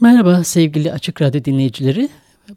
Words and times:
Merhaba 0.00 0.44
sevgili 0.44 0.92
Açık 0.92 1.22
Radyo 1.22 1.44
dinleyicileri. 1.44 2.08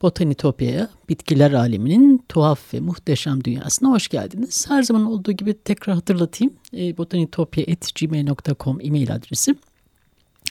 Botanitopya'ya, 0.01 0.89
bitkiler 1.09 1.51
aleminin 1.51 2.23
tuhaf 2.29 2.73
ve 2.73 2.79
muhteşem 2.79 3.43
dünyasına 3.43 3.89
hoş 3.89 4.07
geldiniz. 4.07 4.69
Her 4.69 4.83
zaman 4.83 5.05
olduğu 5.05 5.31
gibi 5.31 5.53
tekrar 5.53 5.95
hatırlatayım. 5.95 6.53
E, 6.77 6.97
botanitopya.gmail.com 6.97 8.79
e-mail 8.81 9.13
adresi. 9.13 9.55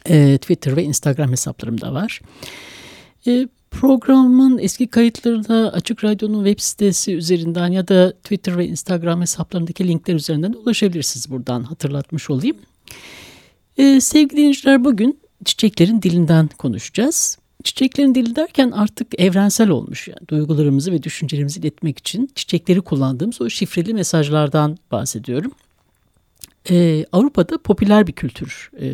E, 0.07 0.39
Twitter 0.39 0.77
ve 0.77 0.85
Instagram 0.85 1.31
hesaplarım 1.31 1.81
da 1.81 1.95
var. 1.95 2.21
E, 3.27 3.49
programın 3.71 4.59
eski 4.59 4.87
kayıtları 4.87 5.49
da 5.49 5.73
Açık 5.73 6.05
Radyo'nun 6.05 6.45
web 6.45 6.61
sitesi 6.61 7.15
üzerinden 7.15 7.69
ya 7.69 7.89
da 7.89 8.13
Twitter 8.13 8.59
ve 8.59 8.67
Instagram 8.67 9.21
hesaplarındaki 9.21 9.89
linkler 9.89 10.15
üzerinden 10.15 10.53
ulaşabilirsiniz. 10.53 11.31
Buradan 11.31 11.63
hatırlatmış 11.63 12.31
olayım. 12.31 12.57
E, 13.77 14.01
sevgili 14.01 14.37
dinleyiciler 14.37 14.85
bugün 14.85 15.22
çiçeklerin 15.45 16.03
dilinden 16.03 16.49
konuşacağız. 16.59 17.39
Çiçeklerin 17.65 18.15
dili 18.15 18.37
derken 18.37 18.71
artık 18.71 19.21
evrensel 19.21 19.69
olmuş. 19.69 20.09
Yani 20.09 20.29
duygularımızı 20.29 20.93
ve 20.93 21.03
düşüncelerimizi 21.03 21.61
iletmek 21.61 21.99
için 21.99 22.31
çiçekleri 22.35 22.81
kullandığımız 22.81 23.41
o 23.41 23.51
şifreli 23.51 23.95
mesajlardan 23.95 24.79
bahsediyorum. 24.91 25.53
Ee, 26.71 27.05
Avrupa'da 27.13 27.59
popüler 27.59 28.07
bir 28.07 28.13
kültür 28.13 28.71
e, 28.77 28.87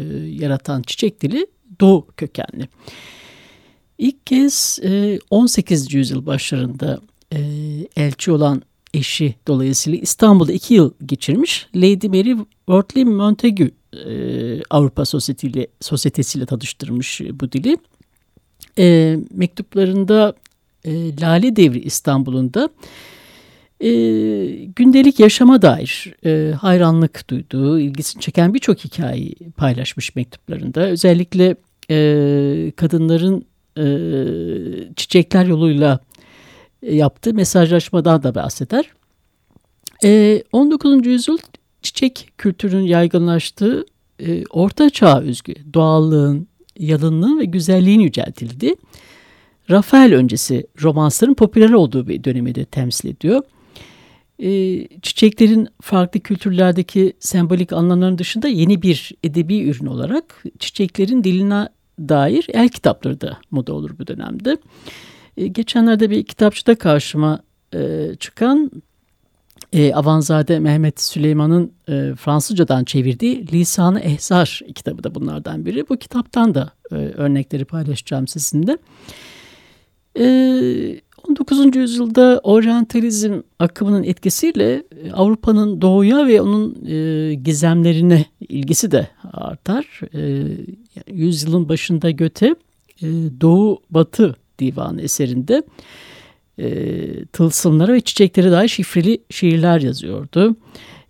yaratan 0.43 0.83
çiçek 0.83 1.21
dili 1.21 1.47
Doğu 1.81 2.07
kökenli. 2.17 2.69
İlk 3.99 4.27
kez 4.27 4.79
e, 4.83 5.19
18. 5.31 5.95
yüzyıl 5.95 6.27
başlarında 6.27 7.01
e, 7.33 7.41
elçi 7.97 8.33
olan 8.33 8.63
eşi 8.95 9.35
dolayısıyla 9.47 9.99
İstanbul'da 9.99 10.53
iki 10.53 10.75
yıl 10.75 10.93
geçirmiş 11.07 11.67
Lady 11.75 12.09
Mary 12.09 12.37
Wortley 12.67 13.05
Montagu 13.05 13.71
e, 13.93 14.63
Avrupa 14.71 15.05
Sosyetesiyle, 15.05 15.67
Sosyetesiyle 15.81 16.47
tanıştırmış 16.47 17.21
bu 17.33 17.53
dili. 17.53 17.77
E, 18.79 19.17
mektuplarında 19.31 20.35
e, 20.85 21.17
Lale 21.21 21.57
Devri 21.57 21.81
İstanbul'unda 21.81 22.69
e, 23.81 23.91
gündelik 24.77 25.21
yaşama 25.21 25.63
dair 25.63 26.15
e, 26.25 26.53
hayranlık 26.53 27.31
duyduğu, 27.31 27.81
ilgisini 27.81 28.23
çeken 28.23 28.55
birçok 28.55 28.79
hikayeyi 28.79 29.37
paylaşmış 29.57 30.17
mektuplarında. 30.17 30.81
Özellikle 30.81 31.57
e, 31.91 32.73
kadınların 32.77 33.45
e, 33.79 33.85
çiçekler 34.97 35.45
yoluyla 35.45 36.01
yaptığı 36.83 37.35
mesajlaşmadan 37.35 38.23
da 38.23 38.35
bahseder. 38.35 38.85
E, 40.05 40.43
19. 40.53 41.07
yüzyıl 41.07 41.39
çiçek 41.89 42.31
kültürünün 42.39 42.83
yaygınlaştığı 42.83 43.85
e, 44.21 44.45
orta 44.47 44.91
çağ 44.91 45.21
özgü 45.21 45.55
doğallığın, 45.75 46.49
yalınlığın 46.79 47.39
ve 47.39 47.45
güzelliğin 47.45 48.01
yüceltildi. 48.01 48.75
Rafael 49.71 50.15
öncesi 50.15 50.67
romansların 50.83 51.35
popüler 51.35 51.71
olduğu 51.71 52.09
bir 52.09 52.25
dönemi 52.25 52.55
de 52.55 52.65
temsil 52.65 53.09
ediyor. 53.09 53.43
E, 54.39 54.51
çiçeklerin 55.03 55.69
farklı 55.81 56.21
kültürlerdeki 56.21 57.13
sembolik 57.21 57.73
anlamların 57.73 58.19
dışında 58.19 58.49
yeni 58.49 58.83
bir 58.83 59.13
edebi 59.25 59.69
ürün 59.69 59.87
olarak 59.87 60.45
çiçeklerin 60.59 61.25
diline 61.25 61.69
dair 61.99 62.47
el 62.53 62.69
kitapları 62.69 63.21
da 63.21 63.39
moda 63.51 63.73
olur 63.73 63.91
bu 63.99 64.07
dönemde. 64.07 64.57
E, 65.37 65.47
geçenlerde 65.47 66.11
bir 66.11 66.25
kitapçıda 66.25 66.75
karşıma 66.75 67.43
e, 67.75 68.11
çıkan 68.21 68.71
e, 69.73 69.95
Avanzade 69.95 70.59
Mehmet 70.59 71.01
Süleyman'ın 71.01 71.73
e, 71.89 72.15
Fransızcadan 72.15 72.85
çevirdiği 72.85 73.53
Lisanı 73.53 74.01
Ehzar 74.01 74.61
kitabı 74.75 75.05
da 75.05 75.15
bunlardan 75.15 75.67
biri. 75.67 75.89
Bu 75.89 75.97
kitaptan 75.97 76.55
da 76.55 76.73
e, 76.93 76.95
örnekleri 76.95 77.65
paylaşacağım 77.65 78.29
sizinle. 78.29 78.79
E, 80.19 81.01
19. 81.29 81.77
yüzyılda 81.77 82.41
oryantalizm 82.43 83.41
akımının 83.59 84.03
etkisiyle 84.03 84.85
e, 85.05 85.13
Avrupa'nın 85.13 85.81
doğuya 85.81 86.27
ve 86.27 86.41
onun 86.41 86.87
e, 86.87 87.35
gizemlerine 87.35 88.25
ilgisi 88.41 88.91
de 88.91 89.09
artar. 89.33 90.01
E, 90.15 90.47
yüzyılın 91.13 91.69
başında 91.69 92.11
Göte 92.11 92.47
e, 93.03 93.07
Doğu 93.41 93.83
Batı 93.91 94.37
divanı 94.59 95.03
eserinde 95.03 95.63
e, 96.59 97.25
tılsımlara 97.25 97.93
ve 97.93 98.01
çiçeklere 98.01 98.51
dair 98.51 98.69
şifreli 98.69 99.19
şiirler 99.31 99.81
yazıyordu. 99.81 100.57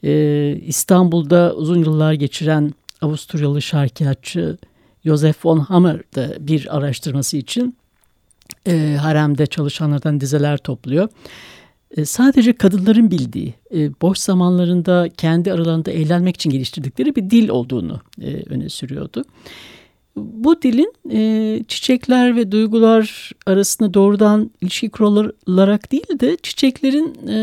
E, 0.04 0.56
İstanbul'da 0.66 1.54
uzun 1.54 1.78
yıllar 1.78 2.12
geçiren 2.12 2.72
Avusturyalı 3.00 3.62
şarkiyatçı 3.62 4.58
Joseph 5.04 5.46
von 5.46 5.58
Hammer 5.58 6.00
da 6.14 6.34
bir 6.40 6.76
araştırması 6.76 7.36
için 7.36 7.76
e, 8.66 8.96
haremde 9.00 9.46
çalışanlardan 9.46 10.20
dizeler 10.20 10.58
topluyor. 10.58 11.08
E, 11.96 12.04
sadece 12.04 12.52
kadınların 12.52 13.10
bildiği, 13.10 13.54
e, 13.74 13.90
boş 14.02 14.18
zamanlarında 14.18 15.08
kendi 15.16 15.52
aralarında 15.52 15.90
eğlenmek 15.90 16.36
için 16.36 16.50
geliştirdikleri 16.50 17.16
bir 17.16 17.30
dil 17.30 17.48
olduğunu 17.48 18.00
e, 18.22 18.42
öne 18.46 18.68
sürüyordu 18.68 19.24
bu 20.18 20.62
dilin 20.62 20.92
e, 21.10 21.64
çiçekler 21.68 22.36
ve 22.36 22.52
duygular 22.52 23.32
arasında 23.46 23.94
doğrudan 23.94 24.50
ilişki 24.60 24.90
kurularak 24.90 25.92
değil 25.92 26.20
de 26.20 26.36
çiçeklerin 26.42 27.28
e, 27.28 27.38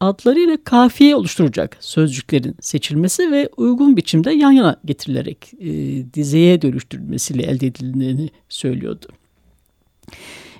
adlarıyla 0.00 0.56
kafiye 0.64 1.16
oluşturacak 1.16 1.76
sözcüklerin 1.80 2.56
seçilmesi 2.60 3.32
ve 3.32 3.48
uygun 3.56 3.96
biçimde 3.96 4.32
yan 4.32 4.52
yana 4.52 4.76
getirilerek 4.84 5.52
e, 5.60 5.68
dizeye 6.14 6.62
dönüştürülmesiyle 6.62 7.42
elde 7.42 7.66
edildiğini 7.66 8.30
söylüyordu. 8.48 9.06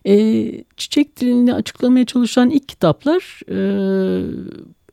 E, 0.07 0.65
çiçek 0.77 1.21
dilini 1.21 1.55
açıklamaya 1.55 2.05
çalışan 2.05 2.51
ilk 2.51 2.69
kitaplar 2.69 3.41
e, 3.49 3.59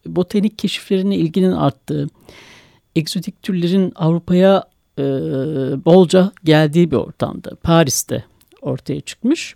botanik 0.06 0.60
keşiflerine 0.60 1.16
ilginin 1.16 1.52
arttığı, 1.52 2.08
egzotik 2.96 3.44
türlerin 3.44 3.92
Avrupa'ya 3.96 4.64
e, 5.00 5.86
bolca 5.86 6.32
geldiği 6.44 6.92
bir 6.92 6.96
ortamda 6.96 7.56
Paris'te 7.64 8.24
ortaya 8.62 9.02
çıkmış. 9.02 9.56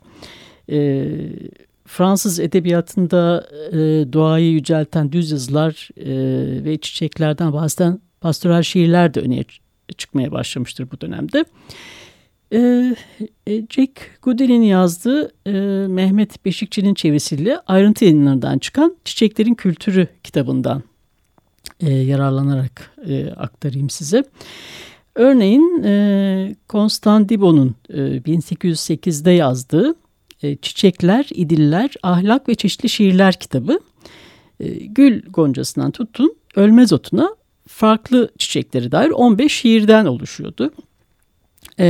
E, 0.71 1.07
Fransız 1.85 2.39
edebiyatında 2.39 3.47
e, 3.71 3.77
doğayı 4.13 4.51
yücelten 4.51 5.11
düz 5.11 5.31
yazılar 5.31 5.89
e, 5.97 6.05
ve 6.65 6.77
çiçeklerden 6.77 7.53
bazen 7.53 7.99
pastoral 8.21 8.61
şiirler 8.61 9.13
de 9.13 9.19
öne 9.19 9.43
çıkmaya 9.97 10.31
başlamıştır 10.31 10.91
bu 10.91 11.01
dönemde. 11.01 11.45
E, 12.53 12.95
e 13.47 13.67
Jack 13.69 14.21
Goodell'in 14.21 14.61
yazdığı 14.61 15.31
e, 15.47 15.51
Mehmet 15.87 16.45
Beşikçi'nin 16.45 16.93
çevirisiyle 16.93 17.59
ayrıntı 17.67 18.05
yayınlarından 18.05 18.57
çıkan 18.57 18.95
Çiçeklerin 19.05 19.53
Kültürü 19.53 20.07
kitabından 20.23 20.83
e, 21.79 21.91
yararlanarak 21.93 22.91
e, 23.07 23.29
aktarayım 23.29 23.89
size. 23.89 24.23
Örneğin 25.15 25.83
e, 25.83 26.55
Konstantibo'nun 26.67 27.75
e, 27.89 27.99
1808'de 27.99 29.31
yazdığı 29.31 29.95
e, 30.43 30.55
Çiçekler, 30.55 31.29
İdiller, 31.33 31.93
Ahlak 32.03 32.49
ve 32.49 32.55
Çeşitli 32.55 32.89
Şiirler 32.89 33.33
kitabı 33.33 33.79
e, 34.59 34.67
gül 34.69 35.21
goncasından 35.29 35.91
tutun 35.91 36.35
ölmez 36.55 36.93
otuna 36.93 37.35
farklı 37.67 38.29
çiçekleri 38.37 38.91
dair 38.91 39.09
15 39.09 39.53
şiirden 39.53 40.05
oluşuyordu. 40.05 40.71
E, 41.79 41.85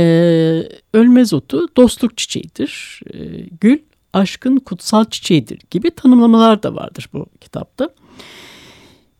ölmez 0.94 1.32
otu 1.32 1.68
dostluk 1.76 2.16
çiçeğidir. 2.16 3.00
E, 3.14 3.18
gül 3.60 3.78
aşkın 4.12 4.56
kutsal 4.56 5.04
çiçeğidir 5.04 5.58
gibi 5.70 5.90
tanımlamalar 5.90 6.62
da 6.62 6.74
vardır 6.74 7.08
bu 7.12 7.26
kitapta. 7.40 7.88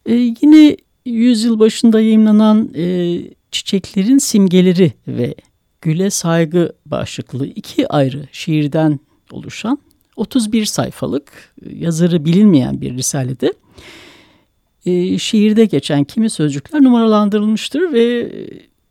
E, 0.06 0.14
yine 0.14 0.76
yüzyıl 1.06 1.58
başında 1.58 2.00
yayınlanan 2.00 2.70
e, 2.74 3.14
çiçeklerin 3.54 4.18
simgeleri 4.18 4.92
ve 5.08 5.34
Güle 5.80 6.10
Saygı 6.10 6.72
başlıklı 6.86 7.46
iki 7.46 7.88
ayrı 7.88 8.28
şiirden 8.32 9.00
oluşan 9.30 9.78
31 10.16 10.64
sayfalık 10.64 11.54
yazarı 11.70 12.24
bilinmeyen 12.24 12.80
bir 12.80 12.94
risalede 12.94 13.52
e, 14.86 15.18
şiirde 15.18 15.64
geçen 15.64 16.04
kimi 16.04 16.30
sözcükler 16.30 16.82
numaralandırılmıştır 16.82 17.92
ve 17.92 18.32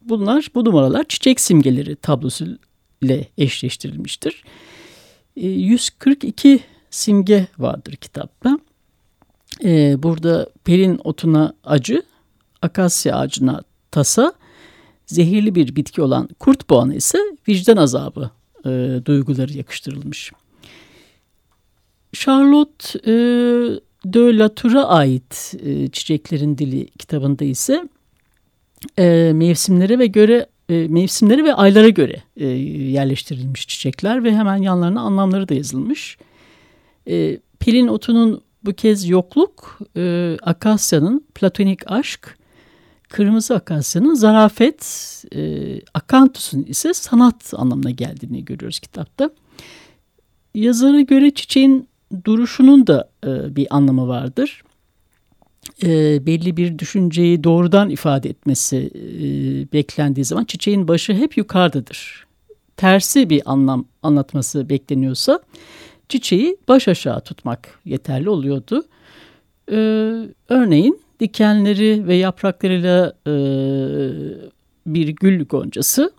bunlar 0.02 0.48
bu 0.56 0.66
numaralar 0.66 1.04
çiçek 1.04 1.40
simgeleri 1.40 1.96
tablosu 1.96 2.46
ile 3.02 3.28
eşleştirilmiştir. 3.38 4.44
E, 5.38 5.48
142 5.48 6.60
simge 6.90 7.48
vardır 7.60 7.96
kitapta. 7.96 8.60
E, 9.64 10.04
burada 10.04 10.50
pelin 10.64 11.02
otuna 11.04 11.54
acı, 11.64 12.04
akasya 12.62 13.16
ağacına 13.16 13.62
tasa, 13.92 14.34
zehirli 15.06 15.56
bir 15.56 15.76
bitki 15.76 16.02
olan 16.02 16.30
kurt 16.40 16.70
boğanı 16.70 16.96
ise 16.96 17.18
vicdan 17.48 17.78
azabı 17.78 18.32
e, 18.66 19.00
duyguları 19.06 19.54
yakıştırılmış. 19.54 20.32
Charlotte 22.14 23.00
e, 23.06 23.14
de 24.06 24.38
Latour'a 24.38 24.88
ait 24.88 25.56
e, 25.66 25.88
Çiçeklerin 25.88 26.58
Dili 26.58 26.88
kitabında 26.88 27.46
ise 27.46 27.90
e, 28.98 29.32
mevsimlere 29.34 30.00
ve 30.00 30.06
göre 30.06 30.48
e, 30.70 30.88
mevsimleri 30.88 31.44
ve 31.44 31.54
aylara 31.54 31.90
göre 31.90 32.24
e, 32.38 32.46
yerleştirilmiş 32.48 33.68
çiçekler 33.68 34.24
ve 34.24 34.36
hemen 34.36 34.58
yanlarına 34.58 35.02
anlamları 35.02 35.50
da 35.50 35.54
yazılmış. 35.54 36.18
E, 37.08 37.40
Pelin 37.60 37.88
otunun 37.88 38.42
bu 38.64 38.74
kez 38.74 39.10
yokluk, 39.10 39.80
e, 39.98 40.38
akasyanın 40.42 41.26
platonik 41.36 41.92
aşk, 41.92 42.38
kırmızı 43.14 43.56
akasyanın 43.56 44.14
zarafet, 44.14 44.84
e, 45.36 45.42
akantusun 45.94 46.64
ise 46.64 46.94
sanat 46.94 47.54
anlamına 47.54 47.90
geldiğini 47.90 48.46
görüyoruz 48.46 48.80
kitapta. 48.80 49.30
Yazara 50.56 51.02
göre 51.02 51.34
çiçeğin 51.34 51.88
duruşunun 52.26 52.88
da 52.88 53.10
e, 53.26 53.56
bir 53.56 53.68
anlamı 53.70 54.08
vardır. 54.08 54.64
E, 55.84 56.26
belli 56.26 56.58
bir 56.58 56.80
düşünceyi 56.80 57.44
doğrudan 57.44 57.90
ifade 57.90 58.30
etmesi 58.30 58.92
e, 58.96 59.22
beklendiği 59.74 60.26
zaman 60.26 60.46
çiçeğin 60.46 60.88
başı 60.88 61.14
hep 61.14 61.38
yukarıdadır. 61.38 62.28
Tersi 62.78 63.30
bir 63.30 63.42
anlam 63.46 63.86
anlatması 64.04 64.70
bekleniyorsa 64.70 65.40
çiçeği 66.10 66.58
baş 66.68 66.88
aşağı 66.88 67.22
tutmak 67.22 67.80
yeterli 67.86 68.30
oluyordu. 68.30 68.84
E, 69.72 69.76
örneğin 70.50 71.04
dikenleri 71.24 72.08
ve 72.08 72.16
yapraklarıyla 72.16 73.14
e, 73.28 73.34
bir 74.86 75.08
gül 75.08 75.46
goncası 75.46 76.12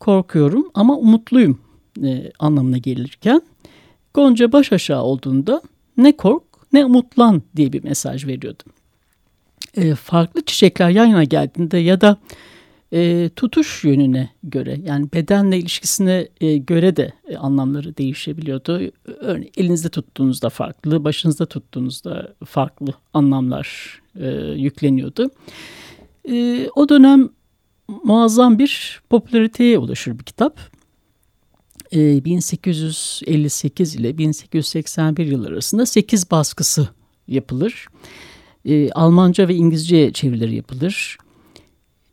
korkuyorum 0.00 0.70
ama 0.74 0.96
umutluyum 0.96 1.60
e, 2.04 2.32
anlamına 2.38 2.78
gelirken 2.78 3.42
Gonca 4.14 4.52
baş 4.52 4.72
aşağı 4.72 5.02
olduğunda 5.02 5.62
ne 5.96 6.16
kork 6.16 6.42
ne 6.72 6.84
umutlan 6.84 7.42
diye 7.56 7.72
bir 7.72 7.84
mesaj 7.84 8.26
veriyordu. 8.26 8.62
E, 9.76 9.94
farklı 9.94 10.44
çiçekler 10.44 10.90
yan 10.90 11.06
yana 11.06 11.24
geldiğinde 11.24 11.78
ya 11.78 12.00
da 12.00 12.16
e, 12.92 13.30
tutuş 13.36 13.84
yönüne 13.84 14.30
göre 14.42 14.80
yani 14.84 15.08
bedenle 15.14 15.58
ilişkisine 15.58 16.28
e, 16.40 16.56
göre 16.56 16.96
de 16.96 17.12
e, 17.28 17.36
anlamları 17.36 17.96
değişebiliyordu. 17.96 18.90
Örneğin 19.04 19.52
elinizde 19.56 19.88
tuttuğunuzda 19.88 20.48
farklı, 20.48 21.04
başınızda 21.04 21.46
tuttuğunuzda 21.46 22.34
farklı 22.44 22.94
anlamlar 23.12 24.03
e, 24.20 24.26
yükleniyordu. 24.56 25.30
E, 26.28 26.68
o 26.74 26.88
dönem 26.88 27.28
muazzam 28.04 28.58
bir 28.58 29.02
popülariteye 29.10 29.78
ulaşır 29.78 30.18
bir 30.18 30.24
kitap. 30.24 30.74
1858 31.92 33.96
e, 33.96 33.98
ile 33.98 34.18
1881 34.18 35.26
yılları 35.26 35.52
arasında 35.52 35.86
8 35.86 36.30
baskısı 36.30 36.88
yapılır. 37.28 37.86
E, 38.64 38.90
Almanca 38.90 39.48
ve 39.48 39.54
İngilizce 39.54 40.12
çevirileri 40.12 40.56
yapılır. 40.56 41.18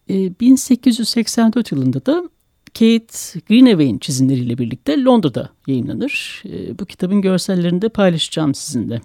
1884 0.09 1.73
e, 1.73 1.75
yılında 1.75 2.05
da 2.05 2.29
Kate 2.73 3.39
Greenaway'in 3.49 3.97
çizimleriyle 3.97 4.57
birlikte 4.57 5.03
Londra'da 5.03 5.49
yayınlanır. 5.67 6.43
Bu 6.79 6.85
kitabın 6.85 7.21
görsellerini 7.21 7.81
de 7.81 7.89
paylaşacağım 7.89 8.55
sizinle 8.55 9.01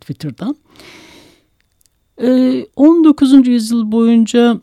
Twitter'dan. 0.00 0.56
19. 2.76 3.46
yüzyıl 3.46 3.92
boyunca 3.92 4.60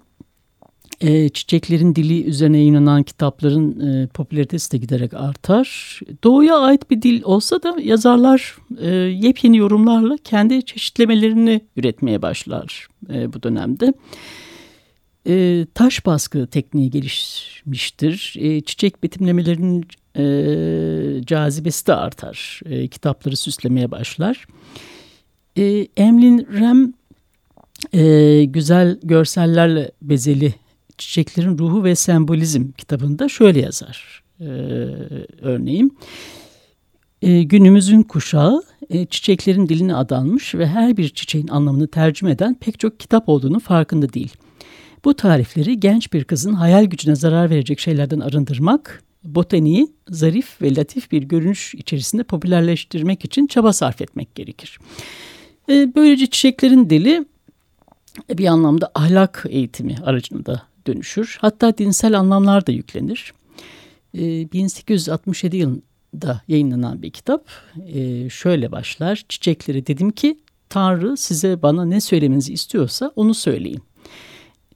e, 1.04 1.30
çiçeklerin 1.30 1.96
dili 1.96 2.24
üzerine 2.24 2.58
yayınlanan 2.58 3.04
kitapların 3.04 3.80
e, 3.80 4.08
popülaritesi 4.08 4.72
de 4.72 4.78
giderek 4.78 5.14
artar. 5.14 6.00
Doğuya 6.24 6.58
ait 6.58 6.92
bir 6.92 7.02
dil 7.02 7.24
olsa 7.24 7.64
da 7.64 7.76
yazarlar 7.82 8.58
e, 8.82 8.90
yepyeni 8.96 9.58
yorumlarla 9.58 10.18
kendi 10.24 10.66
çeşitlemelerini 10.66 11.62
üretmeye 11.76 12.22
başlar 12.22 12.88
e, 13.14 13.34
bu 13.34 13.44
dönemde. 13.44 13.94
E, 15.28 15.66
taş 15.74 16.06
baskı 16.06 16.48
tekniği 16.48 16.90
gelişmiştir. 16.90 18.36
E, 18.40 18.62
çiçek 18.62 19.04
betimlemelerinin 19.04 19.86
e, 20.18 21.26
cazibesi 21.26 21.88
de 21.88 21.94
artar. 21.94 22.62
E, 22.66 22.88
kitapları 22.88 23.38
süslemeye 23.38 23.92
başlar. 23.92 24.46
E, 25.58 25.88
Emlyn 25.98 26.48
Rem 26.54 26.94
e, 27.94 28.44
güzel 28.44 29.00
görsellerle 29.04 29.92
bezeli 30.02 30.54
Çiçeklerin 30.98 31.58
Ruhu 31.58 31.84
ve 31.84 31.96
Sembolizm 31.96 32.72
kitabında 32.72 33.30
şöyle 33.30 33.60
yazar. 33.62 34.24
Ee, 34.40 34.46
örneğin 35.42 35.98
e, 37.22 37.44
günümüzün 37.44 38.02
kuşağı 38.02 38.64
e, 38.90 39.06
çiçeklerin 39.06 39.70
diline 39.70 39.96
adanmış 39.96 40.56
ve 40.56 40.68
her 40.68 40.98
bir 40.98 41.10
çiçeğin 41.10 41.48
anlamını 41.48 41.88
tercüme 41.88 42.32
eden 42.32 42.54
pek 42.54 42.80
çok 42.80 43.00
kitap 43.00 43.30
olduğunu 43.30 43.60
farkında 43.60 44.14
değil. 44.14 44.34
Bu 45.06 45.14
tarifleri 45.14 45.80
genç 45.80 46.14
bir 46.14 46.24
kızın 46.24 46.54
hayal 46.54 46.86
gücüne 46.86 47.16
zarar 47.16 47.50
verecek 47.50 47.80
şeylerden 47.80 48.20
arındırmak, 48.20 49.04
botaniği 49.24 49.88
zarif 50.10 50.62
ve 50.62 50.76
latif 50.76 51.12
bir 51.12 51.24
görünüş 51.24 51.76
içerisinde 51.76 52.24
popülerleştirmek 52.24 53.26
için 53.26 53.48
çaba 53.48 53.74
sarf 53.74 54.02
etmek 54.02 54.36
gerekir. 54.36 54.80
E, 55.70 55.96
böylece 55.96 56.26
çiçeklerin 56.28 56.90
dili 56.90 57.26
bir 58.30 58.46
anlamda 58.46 58.92
ahlak 58.96 59.46
eğitimi 59.50 59.96
aracında 60.06 60.64
dönüşür. 60.88 61.38
Hatta 61.42 61.78
dinsel 61.78 62.20
anlamlar 62.20 62.68
da 62.68 62.72
yüklenir. 62.72 63.34
E, 64.14 64.26
ee, 64.26 64.52
1867 64.52 65.58
yılında 65.58 66.42
yayınlanan 66.48 67.02
bir 67.02 67.12
kitap 67.12 67.48
e, 67.88 68.30
şöyle 68.30 68.72
başlar. 68.72 69.24
Çiçekleri 69.30 69.88
dedim 69.88 70.12
ki 70.12 70.40
Tanrı 70.70 71.18
size 71.18 71.62
bana 71.62 71.86
ne 71.86 72.02
söylemenizi 72.02 72.54
istiyorsa 72.54 73.12
onu 73.16 73.34
söyleyin. 73.34 73.84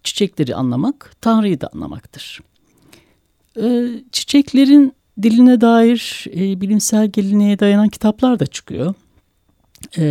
Çiçekleri 0.04 0.56
anlamak 0.56 1.16
Tanrı'yı 1.22 1.62
da 1.62 1.70
anlamaktır. 1.74 2.40
E, 3.62 3.90
çiçeklerin 4.12 4.94
diline 5.22 5.62
dair 5.62 6.26
e, 6.36 6.62
bilimsel 6.62 7.08
geleneğe 7.08 7.60
dayanan 7.60 7.90
kitaplar 7.90 8.40
da 8.40 8.46
çıkıyor 8.46 8.94
e, 9.98 10.04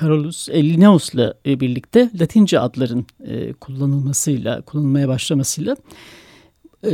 Carolus 0.00 0.48
Linnaeus'la 0.48 1.34
e, 1.46 1.60
birlikte 1.60 2.10
Latince 2.20 2.60
adların 2.60 3.06
e, 3.26 3.52
kullanılmasıyla, 3.52 4.62
kullanılmaya 4.62 5.08
başlamasıyla 5.08 5.76
e, 6.86 6.92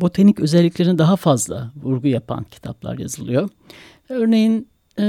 botanik 0.00 0.40
özelliklerine 0.40 0.98
daha 0.98 1.16
fazla 1.16 1.72
vurgu 1.82 2.08
yapan 2.08 2.46
kitaplar 2.50 2.98
yazılıyor. 2.98 3.48
Örneğin 4.08 4.68
e, 4.98 5.04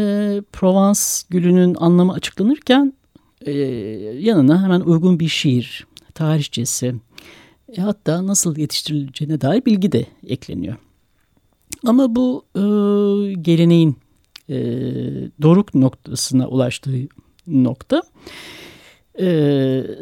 Provence 0.52 1.00
gülünün 1.30 1.76
anlamı 1.80 2.14
açıklanırken 2.14 2.94
e, 3.42 3.52
yanına 4.20 4.64
hemen 4.64 4.82
uygun 4.82 5.20
bir 5.20 5.28
şiir, 5.28 5.88
tarihçesi, 6.14 6.96
e, 7.78 7.82
hatta 7.82 8.28
nasıl 8.28 8.58
yetiştirileceğine 8.58 9.42
dair 9.42 9.66
bilgi 9.66 9.92
de 9.92 10.06
ekleniyor. 10.28 10.76
Ama 11.86 12.16
bu 12.16 12.46
e, 12.56 12.62
geleneğin 13.34 13.98
e, 14.54 14.58
doruk 15.42 15.76
noktasına 15.76 16.48
ulaştığı 16.48 17.08
nokta 17.48 18.04
e, 19.20 19.28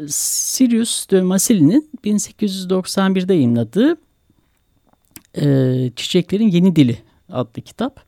Sirius 0.08 1.10
de 1.10 1.22
Massili'nin 1.22 1.90
1891'de 2.04 3.34
yayınladığı 3.34 3.96
e, 5.40 5.90
Çiçeklerin 5.96 6.48
Yeni 6.48 6.76
Dili 6.76 6.98
adlı 7.32 7.62
kitap. 7.62 8.04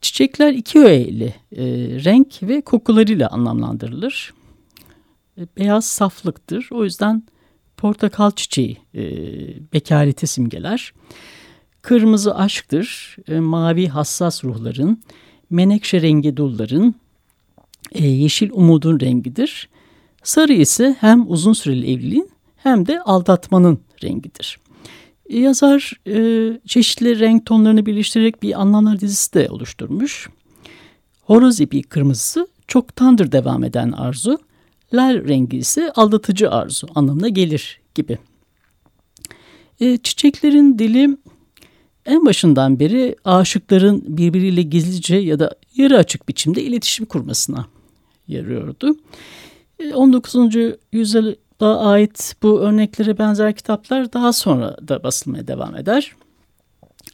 Çiçekler 0.00 0.52
iki 0.52 0.78
öğeyle 0.78 1.34
e, 1.56 1.64
renk 2.04 2.42
ve 2.42 2.60
kokularıyla 2.60 3.28
anlamlandırılır. 3.28 4.34
E, 5.38 5.46
beyaz 5.58 5.84
saflıktır. 5.84 6.68
O 6.70 6.84
yüzden 6.84 7.22
portakal 7.76 8.30
çiçeği 8.30 8.78
e, 8.94 9.02
bekareti 9.72 10.26
simgeler. 10.26 10.92
Kırmızı 11.82 12.34
aşktır, 12.34 13.16
e, 13.28 13.40
mavi 13.40 13.88
hassas 13.88 14.44
ruhların, 14.44 15.02
menekşe 15.50 16.02
rengi 16.02 16.36
dulların, 16.36 16.94
e, 17.92 18.06
yeşil 18.06 18.50
umudun 18.52 19.00
rengidir. 19.00 19.68
Sarı 20.22 20.52
ise 20.52 20.96
hem 21.00 21.30
uzun 21.30 21.52
süreli 21.52 21.92
evliliğin 21.92 22.30
hem 22.56 22.86
de 22.86 23.00
aldatmanın 23.00 23.78
rengidir. 24.04 24.58
Yazar 25.28 25.92
e, 26.06 26.60
çeşitli 26.66 27.18
renk 27.18 27.46
tonlarını 27.46 27.86
birleştirerek 27.86 28.42
bir 28.42 28.60
anlamlar 28.60 29.00
dizisi 29.00 29.34
de 29.34 29.48
oluşturmuş. 29.50 30.28
Horoz 31.22 31.60
ipi 31.60 31.82
kırmızısı 31.82 32.46
çoktandır 32.66 33.32
devam 33.32 33.64
eden 33.64 33.92
arzu, 33.92 34.38
lal 34.94 35.28
rengi 35.28 35.56
ise 35.56 35.92
aldatıcı 35.92 36.50
arzu 36.50 36.86
anlamına 36.94 37.28
gelir 37.28 37.80
gibi. 37.94 38.18
E, 39.80 39.96
çiçeklerin 39.96 40.78
dili 40.78 41.16
en 42.06 42.26
başından 42.26 42.80
beri 42.80 43.16
aşıkların 43.24 44.04
birbiriyle 44.06 44.62
gizlice 44.62 45.16
ya 45.16 45.38
da 45.38 45.54
yarı 45.76 45.98
açık 45.98 46.28
biçimde 46.28 46.62
iletişim 46.62 47.06
kurmasına 47.06 47.66
yarıyordu. 48.28 48.96
19. 49.94 50.56
E, 50.56 50.76
yüzyıla 50.92 51.36
ait 51.60 52.34
bu 52.42 52.60
örneklere 52.60 53.18
benzer 53.18 53.56
kitaplar 53.56 54.12
daha 54.12 54.32
sonra 54.32 54.76
da 54.88 55.02
basılmaya 55.02 55.46
devam 55.46 55.76
eder. 55.76 56.12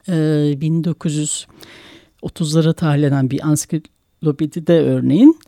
1930'lara 0.09 2.71
e, 2.71 2.73
tarihlenen 2.73 3.31
bir 3.31 3.47
ansiklopedide 3.47 4.81
örneğin 4.81 5.39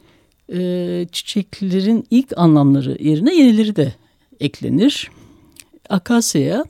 e, 0.52 1.06
çiçeklerin 1.12 2.06
ilk 2.10 2.32
anlamları 2.36 3.04
yerine 3.04 3.34
yenileri 3.34 3.76
de 3.76 3.94
eklenir. 4.40 5.10
Akasya'ya 5.88 6.64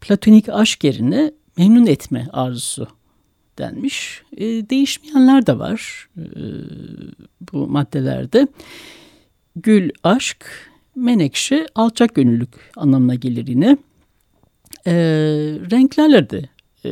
platonik 0.00 0.48
aşk 0.48 0.84
yerine 0.84 1.32
memnun 1.60 1.86
etme 1.86 2.28
arzusu 2.32 2.88
denmiş. 3.58 4.22
E, 4.36 4.44
değişmeyenler 4.44 5.46
de 5.46 5.58
var 5.58 6.08
e, 6.16 6.24
bu 7.52 7.66
maddelerde. 7.66 8.48
Gül, 9.56 9.90
aşk, 10.02 10.46
menekşe, 10.96 11.66
alçak 11.74 12.14
gönüllülük 12.14 12.72
anlamına 12.76 13.14
gelir 13.14 13.46
yine. 13.46 13.76
E, 14.86 14.92
renklerle 15.70 16.30
de 16.30 16.48
e, 16.84 16.90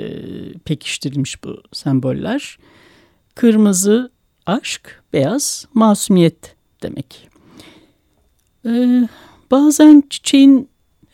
pekiştirilmiş 0.64 1.44
bu 1.44 1.62
semboller. 1.72 2.58
Kırmızı, 3.34 4.10
aşk, 4.46 5.02
beyaz, 5.12 5.66
masumiyet 5.74 6.56
demek. 6.82 7.28
E, 8.66 9.02
bazen 9.50 10.02
çiçeğin 10.10 10.68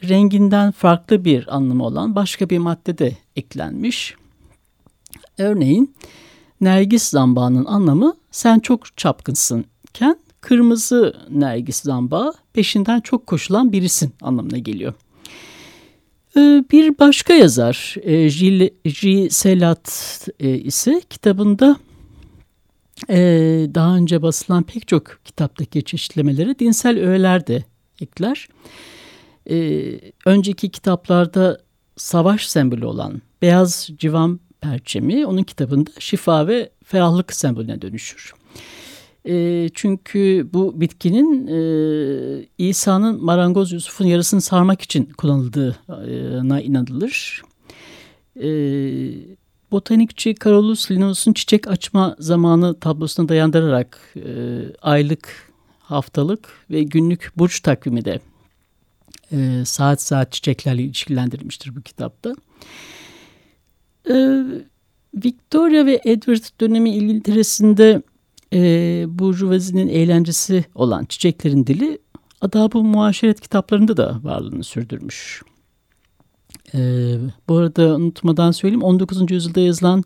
renginden 0.09 0.71
farklı 0.71 1.25
bir 1.25 1.57
anlamı 1.57 1.85
olan 1.85 2.15
başka 2.15 2.51
bir 2.51 2.59
madde 2.59 2.99
de 2.99 3.17
eklenmiş. 3.37 4.15
Örneğin 5.39 5.95
Nergis 6.61 7.03
zambağının 7.03 7.65
anlamı 7.65 8.15
sen 8.31 8.59
çok 8.59 8.97
çapkınsınken 8.97 10.17
kırmızı 10.41 11.17
Nergis 11.31 11.81
zambağı 11.81 12.33
peşinden 12.53 13.01
çok 13.01 13.27
koşulan 13.27 13.73
birisin 13.73 14.13
anlamına 14.23 14.59
geliyor. 14.59 14.95
Ee, 16.37 16.65
bir 16.73 16.99
başka 16.99 17.35
yazar 17.35 17.95
J. 18.85 19.31
Selat 19.31 20.29
e, 20.41 20.59
ise 20.59 21.03
kitabında 21.11 21.77
e, 23.11 23.17
daha 23.75 23.97
önce 23.97 24.23
basılan 24.23 24.63
pek 24.63 24.89
çok 24.89 25.19
kitaptaki 25.25 25.83
çeşitlemeleri 25.83 26.59
dinsel 26.59 26.99
öğeler 26.99 27.47
de 27.47 27.65
ekler. 28.01 28.49
Ee, 29.51 30.01
önceki 30.27 30.69
kitaplarda 30.69 31.59
savaş 31.97 32.47
sembolü 32.49 32.85
olan 32.85 33.23
beyaz 33.43 33.91
civan 33.99 34.41
perçemi 34.61 35.27
onun 35.27 35.43
kitabında 35.43 35.91
şifa 35.99 36.49
ve 36.49 36.71
ferahlık 36.85 37.33
sembolüne 37.33 37.83
dönüşür. 37.83 38.35
E, 39.29 39.69
çünkü 39.75 40.49
bu 40.53 40.81
bitkinin 40.81 41.47
e, 41.47 42.47
İsa'nın 42.59 43.25
marangoz 43.25 43.73
Yusuf'un 43.73 44.07
yarısını 44.07 44.41
sarmak 44.41 44.83
için 44.83 45.05
kullanıldığına 45.05 46.61
inanılır. 46.61 47.43
E, 48.37 48.49
botanikçi 49.71 50.35
Carolus 50.45 50.91
Linnaeus'un 50.91 51.33
çiçek 51.33 51.69
açma 51.69 52.17
zamanı 52.19 52.81
tablosuna 52.81 53.29
dayandırarak 53.29 54.01
e, 54.17 54.23
aylık, 54.83 55.53
haftalık 55.79 56.49
ve 56.71 56.83
günlük 56.83 57.33
burç 57.37 57.61
takvimi 57.61 58.05
de 58.05 58.21
e, 59.35 59.65
saat 59.65 60.03
saat 60.03 60.33
çiçeklerle 60.33 60.83
ilişkilendirilmiştir 60.83 61.77
bu 61.77 61.83
kitapta. 61.83 62.35
E, 64.11 64.45
Victoria 65.15 65.87
ve 65.87 66.01
Edward 66.05 66.61
dönemi 66.61 66.91
İngiltere'sinde 66.91 68.03
e, 68.53 69.05
Burjuvazi'nin 69.09 69.89
eğlencesi 69.89 70.65
olan 70.75 71.05
çiçeklerin 71.05 71.67
dili 71.67 71.99
adab-ı 72.41 72.83
muaşeret 72.83 73.41
kitaplarında 73.41 73.97
da 73.97 74.21
varlığını 74.23 74.65
sürdürmüş. 74.65 75.43
E, 76.75 76.79
bu 77.49 77.57
arada 77.57 77.97
unutmadan 77.97 78.51
söyleyeyim 78.51 78.83
19. 78.83 79.31
yüzyılda 79.31 79.61
yazılan 79.61 80.05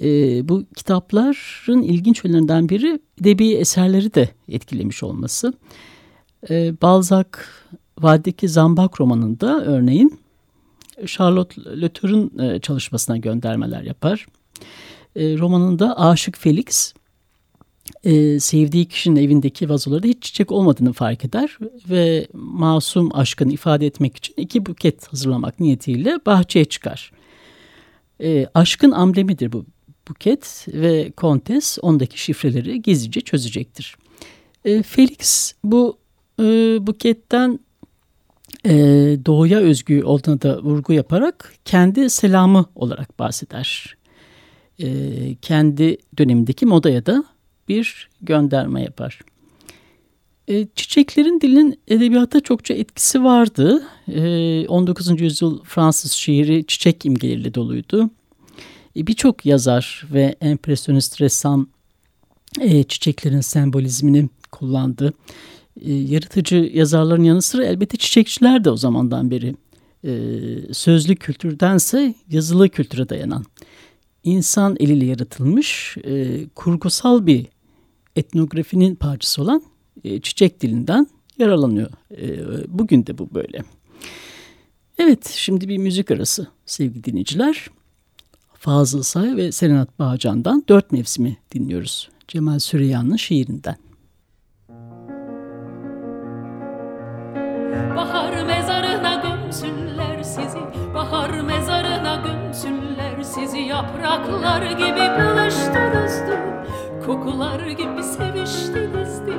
e, 0.00 0.08
bu 0.48 0.64
kitapların 0.76 1.82
ilginç 1.82 2.24
yönlerinden 2.24 2.68
biri 2.68 3.00
edebi 3.20 3.52
eserleri 3.52 4.14
de 4.14 4.28
etkilemiş 4.48 5.02
olması. 5.02 5.52
E, 6.50 6.80
Balzac 6.82 7.28
Vadideki 8.00 8.48
Zambak 8.48 9.00
romanında 9.00 9.64
örneğin 9.64 10.20
Charlotte 11.06 11.80
Latour'un 11.80 12.38
e, 12.38 12.60
çalışmasına 12.60 13.16
göndermeler 13.16 13.82
yapar. 13.82 14.26
E, 15.16 15.38
romanında 15.38 15.98
Aşık 15.98 16.38
Felix 16.38 16.94
e, 18.04 18.40
sevdiği 18.40 18.84
kişinin 18.88 19.16
evindeki 19.16 19.68
vazolarda 19.68 20.06
hiç 20.06 20.22
çiçek 20.22 20.52
olmadığını 20.52 20.92
fark 20.92 21.24
eder 21.24 21.58
ve 21.90 22.26
masum 22.32 23.16
aşkını 23.16 23.52
ifade 23.52 23.86
etmek 23.86 24.16
için 24.16 24.34
iki 24.36 24.66
buket 24.66 25.12
hazırlamak 25.12 25.60
niyetiyle 25.60 26.18
bahçeye 26.26 26.64
çıkar. 26.64 27.12
aşkın 28.54 28.90
amblemidir 28.90 29.52
bu 29.52 29.64
buket 30.08 30.66
ve 30.68 31.12
kontes 31.16 31.78
ondaki 31.82 32.20
şifreleri 32.20 32.82
gizlice 32.82 33.20
çözecektir. 33.20 33.96
Felix 34.82 35.52
bu 35.64 35.98
buketten 36.86 37.58
e, 38.64 38.72
doğuya 39.26 39.58
özgü 39.58 40.02
olduğuna 40.02 40.42
da 40.42 40.62
vurgu 40.62 40.92
yaparak 40.92 41.54
kendi 41.64 42.10
selamı 42.10 42.66
olarak 42.74 43.18
bahseder. 43.18 43.96
E, 44.78 44.88
kendi 45.42 45.96
dönemindeki 46.18 46.66
modaya 46.66 47.06
da 47.06 47.24
bir 47.68 48.08
gönderme 48.22 48.82
yapar. 48.82 49.20
E, 50.48 50.66
çiçeklerin 50.74 51.40
dilinin 51.40 51.80
edebiyata 51.88 52.40
çokça 52.40 52.74
etkisi 52.74 53.24
vardı. 53.24 53.82
E, 54.08 54.68
19. 54.68 55.20
yüzyıl 55.20 55.64
Fransız 55.64 56.12
şiiri 56.12 56.66
çiçek 56.66 57.06
imgeleriyle 57.06 57.54
doluydu. 57.54 58.10
E, 58.96 59.06
Birçok 59.06 59.46
yazar 59.46 60.06
ve 60.12 60.36
empresyonist 60.40 61.20
ressam 61.20 61.66
e, 62.60 62.82
çiçeklerin 62.82 63.40
sembolizmini 63.40 64.28
kullandı 64.52 65.12
e, 65.80 65.92
yaratıcı 65.92 66.70
yazarların 66.74 67.24
yanı 67.24 67.42
sıra 67.42 67.64
elbette 67.64 67.96
çiçekçiler 67.96 68.64
de 68.64 68.70
o 68.70 68.76
zamandan 68.76 69.30
beri 69.30 69.54
e, 70.04 70.14
sözlü 70.74 71.16
kültürdense 71.16 72.14
yazılı 72.30 72.68
kültüre 72.68 73.08
dayanan 73.08 73.44
insan 74.24 74.76
eliyle 74.80 75.04
yaratılmış 75.04 75.96
e, 76.04 76.46
kurgusal 76.54 77.26
bir 77.26 77.46
etnografinin 78.16 78.94
parçası 78.94 79.42
olan 79.42 79.62
e, 80.04 80.20
çiçek 80.20 80.60
dilinden 80.60 81.06
yararlanıyor. 81.38 81.90
E, 82.10 82.38
bugün 82.68 83.06
de 83.06 83.18
bu 83.18 83.34
böyle. 83.34 83.62
Evet 84.98 85.26
şimdi 85.36 85.68
bir 85.68 85.78
müzik 85.78 86.10
arası 86.10 86.46
sevgili 86.66 87.04
dinleyiciler. 87.04 87.66
Fazıl 88.54 89.02
Say 89.02 89.36
ve 89.36 89.52
Serenat 89.52 89.98
Bağcan'dan 89.98 90.64
Dört 90.68 90.92
Mevsimi 90.92 91.36
dinliyoruz. 91.52 92.08
Cemal 92.28 92.58
Süreyya'nın 92.58 93.16
şiirinden. 93.16 93.76
Yapraklar 103.76 104.62
gibi 104.62 105.06
buluştunuzdu 105.18 106.36
Kokular 107.06 107.66
gibi 107.66 108.02
seviştinizdi 108.02 109.32